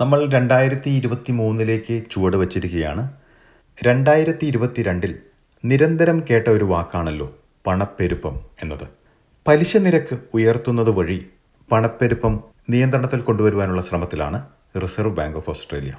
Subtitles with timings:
[0.00, 3.12] നമ്മൾ രണ്ടായിരത്തി ഇരുപത്തി മൂന്നിലേക്ക് ചുവട് വച്ചിരിക്കുകയാണ്.
[3.84, 5.18] രണ്ടായിരത്തി ഇരുപത്തിരണ്ടിൽ
[5.64, 7.26] നിരന്തരം കേട്ട ഒരു വാക്കാണല്ലോ
[7.66, 8.84] പണപ്പെരുപ്പം എന്നത്.
[9.48, 11.26] പലിശ നിരക്ക് ഉയർത്തുന്നത് വഴി
[11.72, 14.42] പണപ്പെരുപ്പം നിയന്ത്രണത്തിൽ കൊണ്ടുവരുവാനുള്ള ശ്രമത്തിലാണ്
[14.82, 15.94] റിസർവ് ബാങ്ക് ഓഫ് ഓസ്ട്രേലിയ.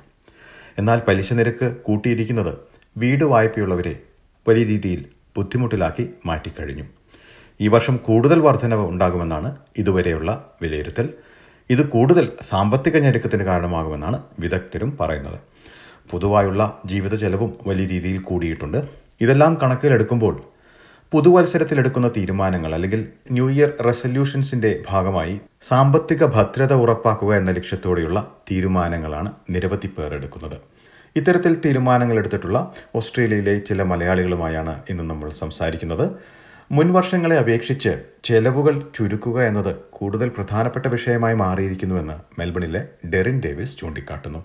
[0.78, 2.58] എന്നാൽ പലിശ നിരക്ക് കൂട്ടിയിരിക്കുന്നത്
[2.98, 4.00] വീട് വായ്പയുള്ളവരെ
[4.48, 5.06] വലിയ രീതിയിൽ
[5.38, 6.86] ബുദ്ധിമുട്ടിലാക്കി മാറ്റിക്കഴിഞ്ഞു.
[7.62, 10.30] ഈ വർഷം കൂടുതൽ വർധനവ് ഉണ്ടാകുമെന്നാണ് ഇതുവരെയുള്ള
[10.62, 11.10] വിലയിരുത്തൽ.
[11.74, 15.40] ഇത് കൂടുതൽ സാമ്പത്തിക ഞെരുക്കത്തിന് കാരണമാകുമെന്നാണ് വിദഗ്ധരും പറയുന്നത്.
[16.12, 18.80] പൊതുവായുള്ള ജീവിത ചെലവും വലിയ രീതിയിൽ കൂടിയിട്ടുണ്ട്.
[19.22, 20.36] ഇതെല്ലാം കണക്കിലെടുക്കുമ്പോൾ
[21.14, 23.02] പുതുവത്സരത്തിലെടുക്കുന്ന തീരുമാനങ്ങൾ അല്ലെങ്കിൽ
[23.32, 28.20] ന്യൂ ഇയർ റെസൊല്യൂഷൻസിന്റെ ഭാഗമായി സാമ്പത്തിക ഭദ്രത ഉറപ്പാക്കുക എന്ന ലക്ഷ്യത്തോടെയുള്ള
[28.52, 30.58] തീരുമാനങ്ങളാണ് നിരവധി പേർ എടുക്കുന്നത്.
[31.16, 32.60] ഇത്തരത്തിൽ തീരുമാനങ്ങൾ എടുത്തിട്ടുള്ള
[32.96, 36.06] ഓസ്ട്രേലിയയിലെ ചില മലയാളികളുമായാണ് ഇന്ന് നമ്മൾ സംസാരിക്കുന്നത്.
[36.76, 37.92] മുൻ വർഷങ്ങളെ അപേക്ഷിച്ച്
[38.28, 42.82] ചെലവുകൾ ചുരുക്കുക എന്നത് കൂടുതൽ പ്രധാനപ്പെട്ട വിഷയമായി മാറിയിരിക്കുന്നുവെന്ന് മെൽബണിലെ
[43.14, 44.42] ഡെറിൻ ഡേവിസ് ചൂണ്ടിക്കാട്ടുന്നു.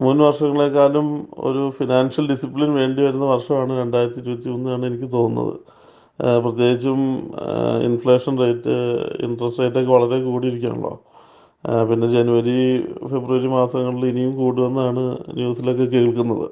[0.00, 1.08] മുൻ വർഷങ്ങളെക്കാളും
[1.48, 5.54] ഒരു ഫിനാൻഷ്യൽ ഡിസിപ്ലിൻ വേണ്ടി വരുന്ന വർഷമാണ് രണ്ടായിരത്തി ഇരുപത്തി മൂന്നാണ് എനിക്ക് തോന്നുന്നത്.
[6.44, 7.00] പ്രത്യേകിച്ചും
[7.88, 8.76] ഇൻഫ്ലേഷൻ റേറ്റ്
[9.26, 10.94] ഇൻട്രസ്റ്റ് റേറ്റൊക്കെ വളരെ കൂടിയിരിക്കുകയാണല്ലോ.
[11.90, 12.58] പിന്നെ ജനുവരി
[13.10, 15.04] ഫെബ്രുവരി മാസങ്ങളിൽ ഇനിയും കൂടുമെന്നാണ്
[15.38, 16.48] ന്യൂസിലൊക്കെ കേൾക്കുന്നത്.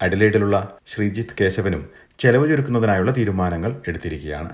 [0.00, 1.82] അഡലേഡിലുള്ള ശ്രീജിത്ത് കേശവനും
[2.18, 4.50] ചെലവ് ചുരുക്കുന്നതിനായുള്ള തീരുമാനങ്ങൾ എടുത്തിരിക്കുകയാണ്.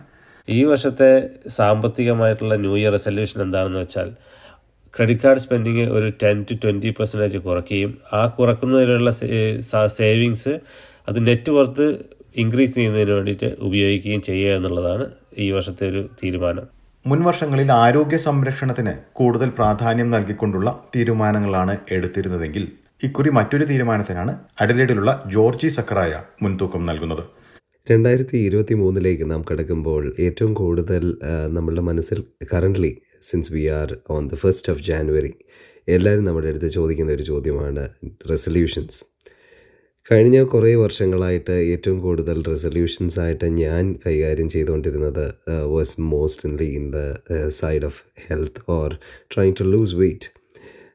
[0.48, 1.10] ഈ വർഷത്തെ
[1.48, 4.08] സാമ്പത്തികമായിട്ടുള്ള ന്യൂ ഇയർ റെസൊല്യൂഷൻ എന്താണെന്ന് വെച്ചാൽ
[4.94, 9.10] ക്രെഡിറ്റ് കാർഡ് സ്പെൻഡിങ് ഒരു ടെൻ ടു ട്വന്റി പെർസെന്റേജ് കുറയ്ക്കുകയും ആ കുറക്കുന്നതിനുള്ള
[9.98, 10.60] സേവിങ്സ്
[11.08, 11.86] അത് നെറ്റ് വർത്ത്
[12.36, 15.04] ഇൻക്രീസ് ചെയ്യുന്നതിന് വേണ്ടിയിട്ട് ഉപയോഗിക്കുകയും ചെയ്യുക എന്നുള്ളതാണ്
[15.38, 16.66] ഈ വർഷത്തെ ഒരു തീരുമാനം.
[17.06, 22.64] മുൻ വർഷങ്ങളിൽ ആരോഗ്യ സംരക്ഷണത്തിന് കൂടുതൽ പ്രാധാന്യം നൽകിക്കൊണ്ടുള്ള തീരുമാനങ്ങളാണ് എടുത്തിരുന്നതെങ്കിൽ
[23.02, 27.22] ഇക്കുറി മറ്റൊരു തീരുമാനത്തിനാണ് അഡലേഡിലുള്ള ജോർജി സക്കറായ മുൻതൂക്കം നൽകുന്നത്.
[27.86, 31.04] രണ്ടായിരത്തി ഇരുപത്തി മൂന്നിലേക്ക് നാം കിടക്കുമ്പോൾ ഏറ്റവും കൂടുതൽ
[31.48, 32.18] നമ്മളുടെ മനസ്സിൽ
[32.52, 32.90] currently
[33.22, 35.32] since we are on the first of January
[35.88, 37.88] എല്ലാവരും നമ്മുടെ അടുത്ത് ചോദിക്കുന്ന ഒരു ചോദ്യമാണ്
[38.30, 39.00] റെസൊല്യൂഷൻസ്
[40.06, 45.24] കഴിഞ്ഞ കുറേ വർഷങ്ങളായിട്ട് ഏറ്റവും കൂടുതൽ റെസൊല്യൂഷൻസ് ആയിട്ട് ഞാൻ കൈകാര്യം ചെയ്തുകൊണ്ടിരുന്നത്
[45.66, 47.00] was mostly in the
[47.48, 48.94] side of health or
[49.34, 50.30] trying to lose weight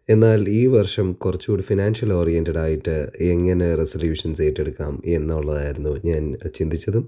[0.09, 7.05] എന്നാൽ ഈ വർഷം കുറച്ചുകൂടി ഫിനാൻഷ്യൽ ഓറിയന്റഡ് ആയിട്ട് എങ്ങനെ റെസൊല്യൂഷൻസ് ഏറ്റെടുക്കാം എന്നുള്ളതായിരുന്നു ഞാൻ ചിന്തിച്ചതും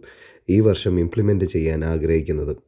[0.50, 2.60] ഈ വർഷം ഇംപ്ലിമെന്റ് ചെയ്യാൻ ആഗ്രഹിക്കുന്നതും.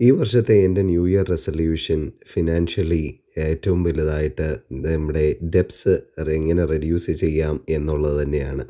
[0.00, 3.04] ഈ വർഷത്തെ എന്റെ ന്യൂ ഇയർ റെസൊല്യൂഷൻ ഫിനാൻഷ്യലി
[3.38, 4.48] ഏറ്റവും വലുതായിട്ട്
[4.86, 5.94] നമ്മുടെ ഡെപ്സ്
[6.32, 8.64] എങ്ങനെ റെഡ്യൂസ് ചെയ്യാം എന്നുള്ളത് തന്നെയാണ്.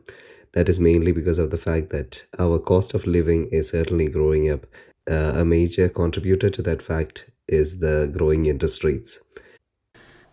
[0.56, 4.50] That is mainly because of the fact that our cost of living is certainly growing
[4.50, 4.66] up
[5.40, 7.20] a major contributor to that fact
[7.52, 8.84] is the growing interest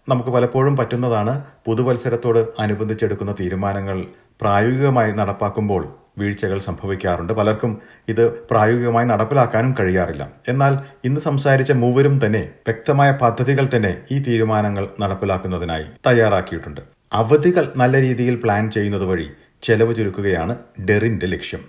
[0.09, 4.05] നമുക്ക് പലപ്പോഴും പറ്റുന്നതാണ് പുതുവത്സരത്തോട് അനുബന്ധിച്ചെടുക്കുന്ന തീരുമാനങ്ങൾ
[4.41, 5.83] പ്രായോഗികമായി നടപ്പാക്കുമ്പോൾ
[6.17, 7.33] വീഴ്ചകൾ സംഭവിക്കാറുണ്ട്.
[7.33, 7.71] പലർക്കും
[8.09, 10.23] ഇത് പ്രായോഗികമായി നടപ്പിലാക്കാനും കഴിയാറില്ല.
[10.47, 10.73] എന്നാൽ
[11.05, 16.81] ഇന്ന് സംസാരിച്ച മൂവരും തന്നെ വ്യക്തമായ പദ്ധതികൾ തന്നെ ഈ തീരുമാനങ്ങൾ നടപ്പിലാക്കുന്നതിനായി തയ്യാറാക്കിയിട്ടുണ്ട്.
[17.13, 19.27] അവധികൾ നല്ല രീതിയിൽ പ്ലാൻ ചെയ്യുന്നത് വഴി
[19.63, 20.55] ചെലവ് ചുരുക്കുകയാണ്
[20.89, 21.59] ഡെറിന്റെ ലക്ഷ്യം.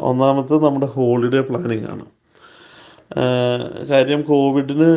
[0.00, 2.04] ഒന്നാമത്തെ നമ്മുടെ ഹോളിഡേ പ്ലാനിംഗ് ആണ്
[3.90, 4.90] കാര്യം കോവിഡിന്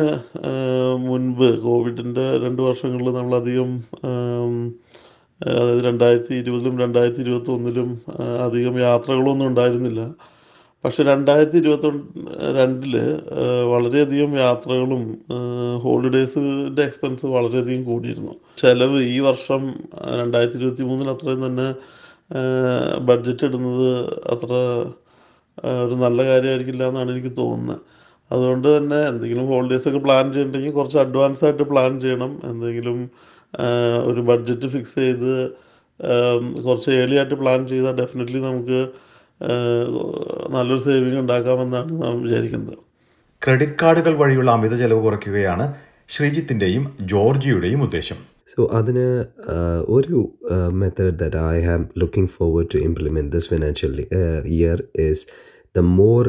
[1.06, 3.70] മുൻപ് കോവിഡിന്റെ രണ്ട് വർഷങ്ങളിൽ നമ്മളധികം
[5.40, 7.88] അതായത് രണ്ടായിരത്തി ഇരുപതിലും രണ്ടായിരത്തി ഇരുപത്തി ഒന്നിലും
[8.46, 10.02] അധികം യാത്രകളൊന്നും ഉണ്ടായിരുന്നില്ല.
[10.84, 11.88] പക്ഷെ രണ്ടായിരത്തി ഇരുപത്തി
[12.58, 12.94] രണ്ടിൽ
[13.72, 15.02] വളരെയധികം യാത്രകളും
[15.84, 18.34] ഹോളിഡേയ്സിന്റെ എക്സ്പെൻസ് വളരെയധികം കൂടിയിരുന്നു.
[18.62, 19.62] ചിലവ് ഈ വർഷം
[20.20, 21.68] രണ്ടായിരത്തി ഇരുപത്തി മൂന്നിൽ അത്രയും തന്നെ
[23.08, 23.90] ബഡ്ജറ്റ് ഇടുന്നത്
[24.34, 24.52] അത്ര
[25.84, 27.82] ഒരു നല്ല കാര്യമായിരിക്കില്ല എന്നാണ് എനിക്ക് തോന്നുന്നത്.
[28.30, 32.32] അതുകൊണ്ട് തന്നെ എന്തെങ്കിലും ഹോളിഡേയ്സ് ഒക്കെ പ്ലാൻ ചെയ്യണമെങ്കിൽ കുറച്ച് അഡ്വാൻസ് ആയിട്ട് പ്ലാൻ ചെയ്യണം.
[32.50, 32.98] എന്തെങ്കിലും
[34.04, 35.32] ഒരു ബഡ്ജറ്റ് ഫിക്സ് ചെയ്ത്
[36.66, 38.80] കുറച്ച് ഏർലി ആയിട്ട് പ്ലാൻ ചെയ്താൽ ഡെഫിനറ്റ്ലി നമുക്ക്
[40.54, 42.78] നല്ലൊരു സേവിങ് ഉണ്ടാക്കാമെന്നാണ് നാം വിചാരിക്കുന്നത്.
[43.42, 45.66] ക്രെഡിറ്റ് കാർഡുകൾ വഴിയുള്ള അമിത ചെലവ് കുറയ്ക്കുകയാണ്
[46.08, 48.18] ശ്രീജിത്തിന്റെയും ജോർജിയുടെയും ഉദ്ദേശം.
[48.52, 49.06] സോ അതിന്
[49.54, 50.18] uh, ഒരു
[50.80, 53.94] method that I am looking forward to implement this financial
[54.56, 54.80] year
[55.76, 56.24] is the more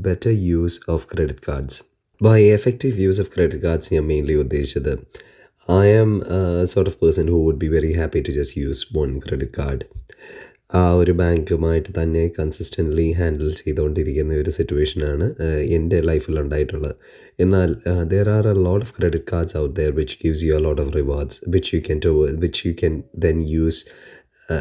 [0.00, 1.78] better use of credit cards
[2.20, 4.92] by effective use of credit cards ഞാൻ മെയിൻലി ഉദ്ദേശിച്ചത്
[5.68, 6.10] I am
[6.64, 9.84] sort of person who would be very happy to just use one credit card
[10.74, 15.26] ആ ഒരു ബാങ്കുമായിട്ട് തന്നെ consistently handle ചെയ്തുകൊണ്ടിരിക്കുന്ന ഒരു സിറ്റുവേഷനാണ്
[15.68, 16.94] എന്റെ ലൈഫിൽ ഉണ്ടായിട്ടുള്ളത്.
[17.40, 17.70] എന്നാൽ
[18.04, 20.92] there are a lot of credit cards out there which gives you a lot of
[20.96, 23.82] rewards which you can to which you can then use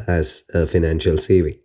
[0.10, 0.36] as
[0.66, 1.63] financial saving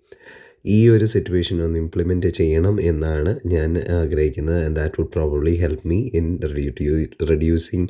[0.64, 3.70] ഈ ഒരു സിറ്റുവേഷൻ ഒന്ന് ഇംപ്ലിമെന്റ് ചെയ്യണം എന്നാണ് ഞാൻ
[4.00, 4.58] ആഗ്രഹിക്കുന്നത്.
[4.64, 6.26] And that would probably help me in
[7.30, 7.86] reducing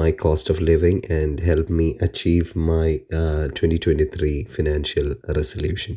[0.00, 2.88] my cost of living and help me achieve my
[3.58, 5.94] twenty twenty three financial resolution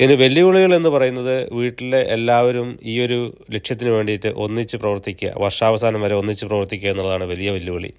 [0.00, 3.18] ഇതിന് വെല്ലുവിളികൾ എന്ന് പറയുന്നത് വീട്ടിലെ എല്ലാവരും ഈ ഒരു
[3.54, 7.90] ലക്ഷ്യത്തിന് വേണ്ടിയിട്ട് ഒന്നിച്ച് പ്രവർത്തിക്കുക വർഷാവസാനം വരെ ഒന്നിച്ച് പ്രവർത്തിക്കുക എന്നുള്ളതാണ് വലിയ വെല്ലുവിളി.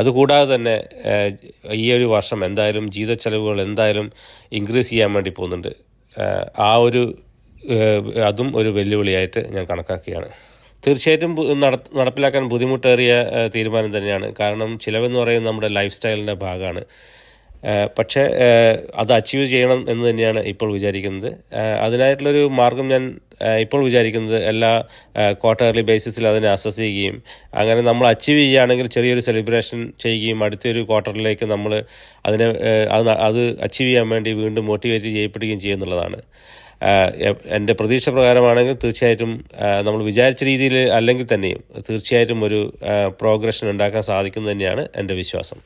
[0.00, 0.74] അതുകൂടാതെ തന്നെ
[1.82, 4.08] ഈ ഒരു വർഷം എന്തായാലും ജീവിത ചെലവുകൾ എന്തായാലും
[4.58, 5.70] ഇൻക്രീസ് ചെയ്യാൻ വേണ്ടി പോകുന്നുണ്ട്.
[6.58, 7.14] ആ ഒരു
[8.26, 10.28] അതും ഒരു വെല്ലുവിളിയായിട്ട് ഞാൻ കണക്കാക്കുകയാണ്.
[10.86, 14.34] തീർച്ചയായിട്ടും നട- നടപ്പിലാക്കാൻ ബുദ്ധിമുട്ടേറിയ തീരുമാനം തന്നെയാണ്.
[14.40, 16.84] കാരണം ചിലവെന്ന് പറയുന്നത് നമ്മുടെ ലൈഫ് സ്റ്റൈലിന്റെ ഭാഗമാണ്.
[17.96, 18.22] പക്ഷേ
[19.02, 21.30] അത് അച്ചീവ് ചെയ്യണം എന്ന് തന്നെയാണ് ഇപ്പോൾ വിചാരിക്കുന്നത്.
[21.84, 23.04] അതിനായിട്ടുള്ളൊരു മാർഗം ഞാൻ
[23.64, 24.70] ഇപ്പോൾ വിചാരിക്കുന്നത് എല്ലാ
[25.40, 27.16] ക്വാർട്ടർലി ബേസിസിൽ അതിനെ അസസ് ചെയ്യുകയും
[27.60, 31.72] അങ്ങനെ നമ്മൾ അച്ചീവ് ചെയ്യുകയാണെങ്കിൽ ചെറിയൊരു സെലിബ്രേഷൻ ചെയ്യുകയും അടുത്തൊരു ക്വാർട്ടറിലേക്ക് നമ്മൾ
[32.28, 32.48] അതിനെ
[33.28, 36.20] അത് അച്ചീവ് ചെയ്യാൻ വേണ്ടി വീണ്ടും മോട്ടിവേറ്റ് ചെയ്യപ്പെടുകയും ചെയ്യുന്നുള്ളതാണ്.
[37.58, 39.30] എന്റെ പ്രതീക്ഷ പ്രകാരമാണെങ്കിൽ തീർച്ചയായിട്ടും
[39.86, 42.60] നമ്മൾ വിചാരിച്ച രീതിയിൽ അല്ലെങ്കിൽ തന്നെയും തീർച്ചയായിട്ടും ഒരു
[43.22, 45.58] പ്രോഗ്രഷൻ ഉണ്ടാക്കാൻ സാധിക്കും തന്നെയാണ് എന്റെ വിശ്വാസം.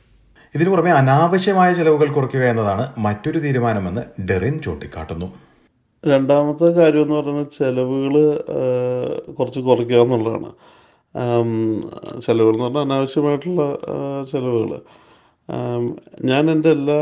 [0.55, 5.27] ഇതിനു പുറമെ അനാവശ്യമായ ചെലവുകൾ കുറയ്ക്കുക എന്നതാണ് മറ്റൊരു തീരുമാനമെന്ന് ഡെറിൻ ചൂണ്ടിക്കാട്ടുന്നു.
[6.05, 8.15] രണ്ടാമത്തെ കാര്യം എന്ന് പറയുന്നത് ചെലവുകൾ
[9.37, 10.49] കുറച്ച് കുറയ്ക്കുക എന്നുള്ളതാണ്.
[12.25, 13.61] ചിലവുകൾ എന്ന് പറഞ്ഞാൽ അനാവശ്യമായിട്ടുള്ള
[14.31, 14.71] ചിലവുകൾ
[16.29, 16.99] ഞാൻ എന്റെ എല്ലാ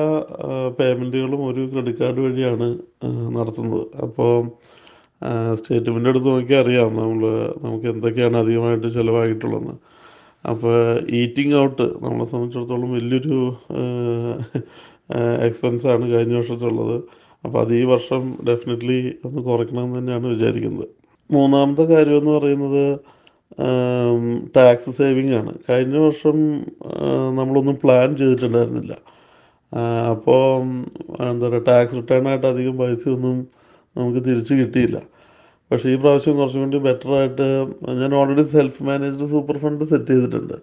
[0.80, 2.68] പേയ്മെന്റുകളും ഒരു ക്രെഡിറ്റ് കാർഡ് വഴിയാണ്
[3.38, 3.86] നടത്തുന്നത്.
[4.06, 4.32] അപ്പോൾ
[5.60, 7.22] സ്റ്റേറ്റ്മെന്റ് എടുത്ത് നോക്കിയാൽ അറിയാം നമ്മൾ
[7.64, 9.76] നമുക്ക് എന്തൊക്കെയാണ് അധികമായിട്ട് ചിലവായിട്ടുള്ളതെന്ന്.
[10.46, 13.38] അപ്പോൾ ഈറ്റിംഗ് ഔട്ട് നമ്മളെ സംബന്ധിച്ചിടത്തോളം വലിയൊരു
[15.48, 17.04] എക്സ്പെൻസാണ് കഴിഞ്ഞ വർഷത്തുള്ളത്.
[17.46, 20.88] അപ്പോൾ അത് ഈ വർഷം ഡെഫിനറ്റ്ലി ഒന്ന് കുറയ്ക്കണമെന്ന് തന്നെയാണ് വിചാരിക്കുന്നത്.
[21.32, 23.00] മൂന്നാമത്തെ കാര്യം എന്ന് പറയുന്നത്
[24.56, 25.54] ടാക്സ് സേവിങ് ആണ്.
[25.70, 26.38] കഴിഞ്ഞ വർഷം
[27.36, 28.94] നമ്മളൊന്നും പ്ലാൻ ചെയ്തിട്ടുണ്ടായിരുന്നില്ല.
[30.10, 30.62] അപ്പോൾ
[31.32, 33.48] എന്താ പറയുക ടാക്സ് റിട്ടേൺ ആയിട്ട് അധികം പൈസയൊന്നും
[33.98, 35.00] നമുക്ക് തിരിച്ചു കിട്ടിയില്ല.
[35.72, 37.48] പക്ഷേ ഈ പ്രാവശ്യം കുറച്ചും കൂടി ബെറ്റർ ആയിട്ട്
[38.02, 40.58] ഞാൻ already self managed super fund set ചെയ്തിട്ടുണ്ട്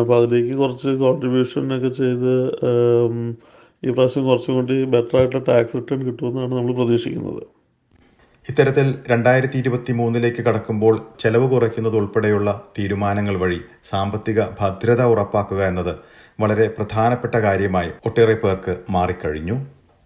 [0.00, 2.32] അപ്പോൾ അതിലേക്ക് കുറച്ച് കോൺട്രിബ്യൂഷൻ ഒക്കെ ചെയ്ത്
[3.82, 7.42] ഈ പ്രാവശ്യം കുറച്ചും കൂടി ബെറ്റർ ആയിട്ടുള്ള ടാക്സ് റിട്ടേൺ കിട്ടുമെന്നാണ് നമ്മൾ പ്രതീക്ഷിക്കുന്നത്.
[8.46, 13.60] ഇത്തരത്തിൽ രണ്ടായിരത്തി ഇരുപത്തി മൂന്നിലേക്ക് കടക്കുമ്പോൾ ചെലവ് കുറയ്ക്കുന്നത് ഉൾപ്പെടെയുള്ള തീരുമാനങ്ങൾ വഴി
[13.90, 15.94] സാമ്പത്തിക ഭദ്രത ഉറപ്പാക്കുക എന്നത്
[16.42, 19.56] വളരെ പ്രധാനപ്പെട്ട കാര്യമായി ഒട്ടേറെ പേർക്ക് മാറിക്കഴിഞ്ഞു.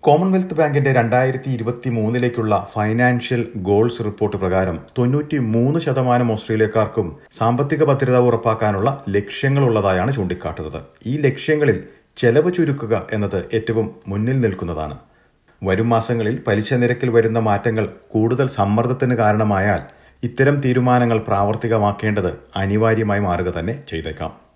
[0.03, 7.09] കോമൺവെൽത്ത് ബാങ്കിന്റെ രണ്ടായിരത്തി ഇരുപത്തി മൂന്നിലേക്കുള്ള ഫൈനാൻഷ്യൽ ഗോൾസ് റിപ്പോർട്ട് പ്രകാരം തൊണ്ണൂറ്റി മൂന്ന് ശതമാനം ഓസ്ട്രേലിയക്കാർക്കും
[7.39, 10.81] സാമ്പത്തിക ഭദ്രത ഉറപ്പാക്കാനുള്ള ലക്ഷ്യങ്ങളുള്ളതായാണ് ചൂണ്ടിക്കാട്ടുന്നത്.
[11.07, 11.79] ഈ ലക്ഷ്യങ്ങളിൽ
[12.17, 14.99] ചെലവ് ചുരുക്കുക എന്നത് ഏറ്റവും മുന്നിൽ നിൽക്കുന്നതാണ്.
[15.63, 19.83] വരും മാസങ്ങളിൽ പലിശ നിരക്കിൽ വരുന്ന മാറ്റങ്ങൾ കൂടുതൽ സമ്മർദ്ദത്തിന് കാരണമായാൽ
[20.23, 24.50] ഇത്തരം തീരുമാനങ്ങൾ പ്രാവർത്തികമാക്കേണ്ടത് അനിവാര്യമായി മാറുക തന്നെ ചെയ്തേക്കാം.